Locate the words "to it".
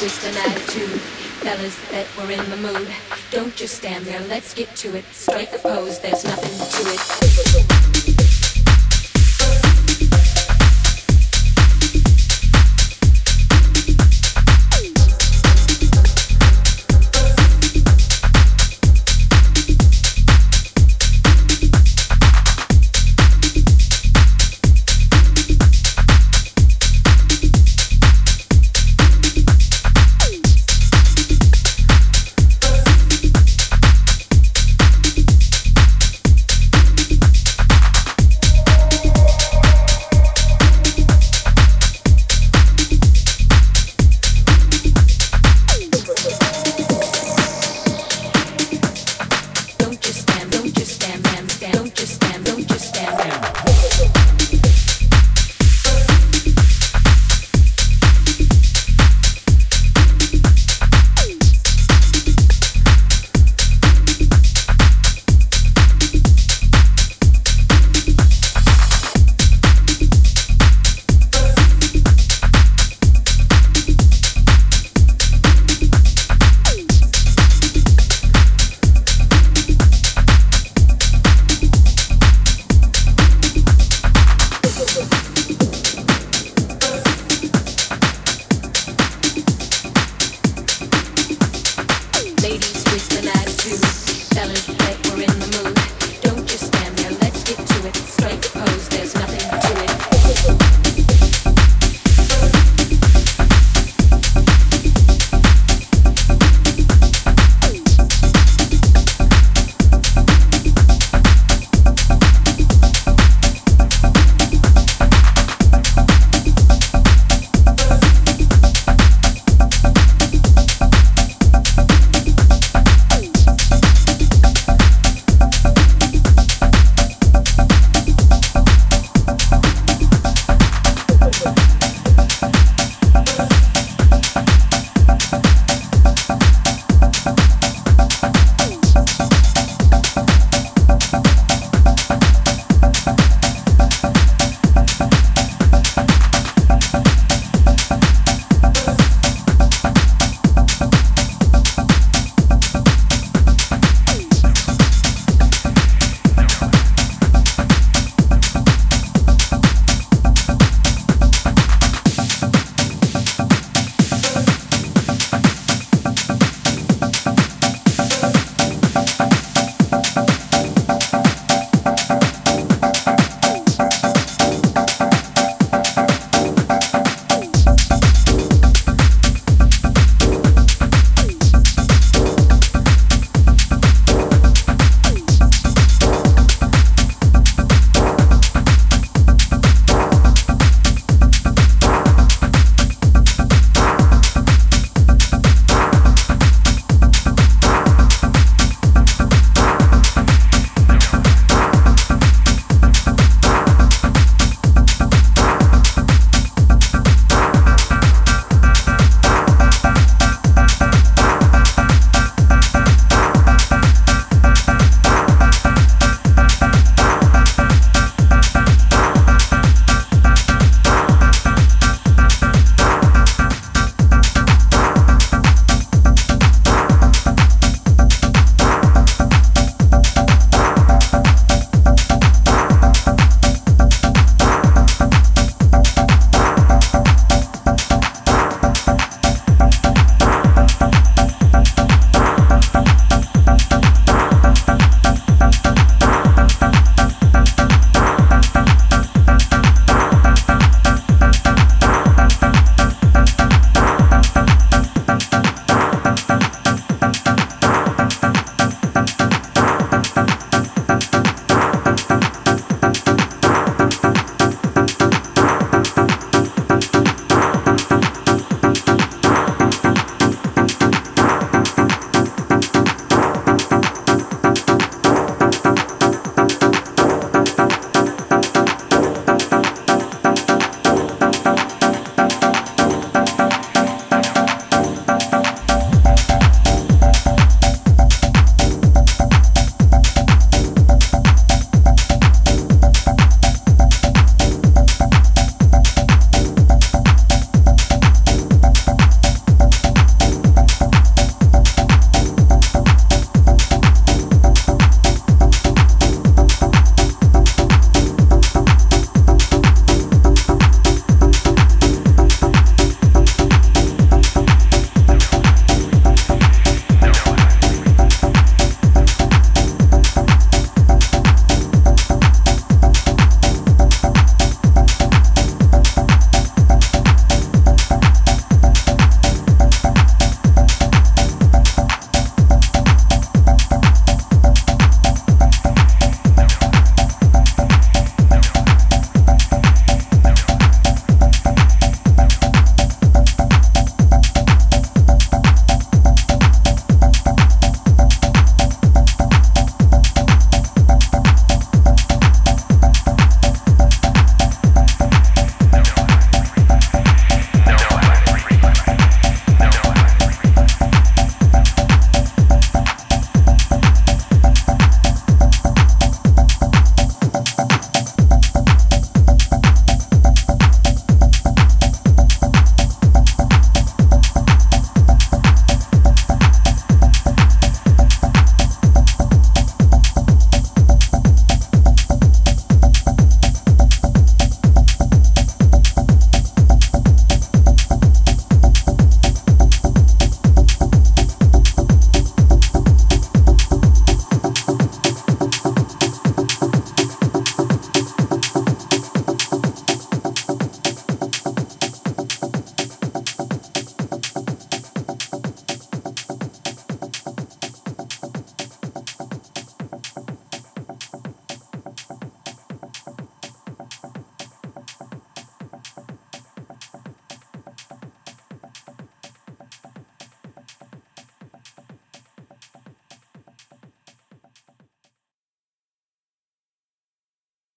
4.76-5.04, 6.56-7.69